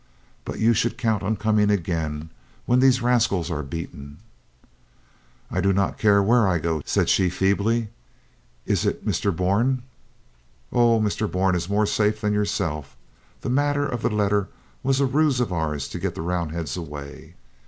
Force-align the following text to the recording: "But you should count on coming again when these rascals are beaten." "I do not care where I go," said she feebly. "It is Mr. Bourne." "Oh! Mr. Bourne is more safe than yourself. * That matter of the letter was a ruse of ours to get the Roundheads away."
"But 0.45 0.57
you 0.59 0.73
should 0.73 0.97
count 0.97 1.21
on 1.21 1.35
coming 1.35 1.69
again 1.69 2.31
when 2.65 2.79
these 2.79 3.03
rascals 3.03 3.51
are 3.51 3.61
beaten." 3.61 4.17
"I 5.51 5.61
do 5.61 5.73
not 5.73 5.99
care 5.99 6.23
where 6.23 6.47
I 6.47 6.57
go," 6.57 6.81
said 6.85 7.07
she 7.07 7.29
feebly. 7.29 7.89
"It 8.65 8.71
is 8.71 8.83
Mr. 9.05 9.31
Bourne." 9.35 9.83
"Oh! 10.73 10.99
Mr. 10.99 11.31
Bourne 11.31 11.53
is 11.53 11.69
more 11.69 11.85
safe 11.85 12.19
than 12.19 12.33
yourself. 12.33 12.97
* 13.19 13.41
That 13.41 13.51
matter 13.51 13.85
of 13.85 14.01
the 14.01 14.09
letter 14.09 14.47
was 14.81 14.99
a 14.99 15.05
ruse 15.05 15.39
of 15.39 15.53
ours 15.53 15.87
to 15.89 15.99
get 15.99 16.15
the 16.15 16.23
Roundheads 16.23 16.75
away." 16.75 17.35